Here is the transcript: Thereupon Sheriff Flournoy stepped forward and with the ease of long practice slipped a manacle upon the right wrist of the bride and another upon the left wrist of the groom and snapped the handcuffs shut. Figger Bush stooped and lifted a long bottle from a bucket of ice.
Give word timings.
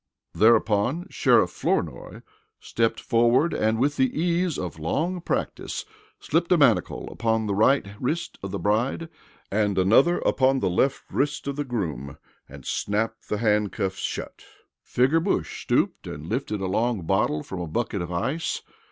Thereupon 0.33 1.05
Sheriff 1.11 1.51
Flournoy 1.51 2.21
stepped 2.59 2.99
forward 2.99 3.53
and 3.53 3.77
with 3.77 3.97
the 3.97 4.19
ease 4.19 4.57
of 4.57 4.79
long 4.79 5.21
practice 5.21 5.85
slipped 6.19 6.51
a 6.51 6.57
manacle 6.57 7.07
upon 7.11 7.45
the 7.45 7.53
right 7.53 7.85
wrist 7.99 8.39
of 8.41 8.49
the 8.49 8.57
bride 8.57 9.09
and 9.51 9.77
another 9.77 10.17
upon 10.21 10.59
the 10.59 10.71
left 10.71 11.03
wrist 11.11 11.45
of 11.47 11.55
the 11.55 11.63
groom 11.65 12.17
and 12.49 12.65
snapped 12.65 13.29
the 13.29 13.37
handcuffs 13.37 13.99
shut. 14.01 14.43
Figger 14.81 15.19
Bush 15.19 15.61
stooped 15.61 16.07
and 16.07 16.25
lifted 16.25 16.61
a 16.61 16.65
long 16.65 17.03
bottle 17.05 17.43
from 17.43 17.61
a 17.61 17.67
bucket 17.67 18.01
of 18.01 18.11
ice. 18.11 18.63